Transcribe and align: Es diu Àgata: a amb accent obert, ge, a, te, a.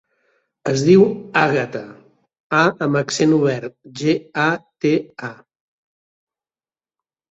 Es 0.69 0.85
diu 0.87 1.03
Àgata: 1.41 1.83
a 2.61 2.63
amb 2.87 2.99
accent 3.03 3.39
obert, 3.39 3.77
ge, 4.03 4.19
a, 4.49 4.51
te, 4.89 4.97
a. 5.33 5.35